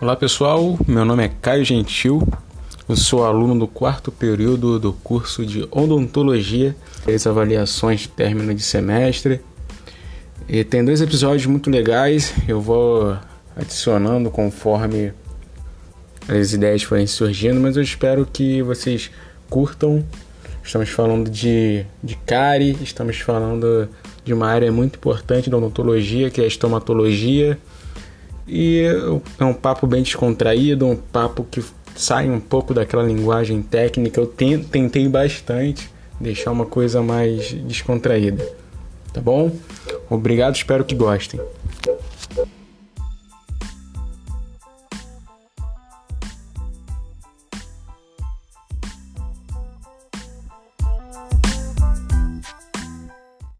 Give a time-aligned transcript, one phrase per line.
[0.00, 2.26] Olá pessoal, meu nome é Caio Gentil,
[2.88, 6.74] eu sou aluno do quarto período do curso de odontologia,
[7.06, 9.42] as avaliações de término de semestre.
[10.48, 13.14] E tem dois episódios muito legais, eu vou
[13.54, 15.12] adicionando conforme
[16.26, 19.10] as ideias forem surgindo, mas eu espero que vocês
[19.50, 20.02] curtam.
[20.64, 23.86] Estamos falando de, de cárie, estamos falando
[24.24, 27.58] de uma área muito importante da odontologia, que é a estomatologia.
[28.52, 28.82] E
[29.38, 31.62] é um papo bem descontraído, um papo que
[31.94, 34.20] sai um pouco daquela linguagem técnica.
[34.20, 38.44] Eu tentei bastante deixar uma coisa mais descontraída.
[39.12, 39.52] Tá bom?
[40.08, 41.40] Obrigado, espero que gostem.